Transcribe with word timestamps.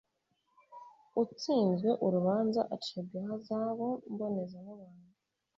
utsinzwe 1.23 1.89
urubanza 2.05 2.61
acibwa 2.75 3.15
ihazabu 3.21 3.89
mbonezamubano 4.11 5.05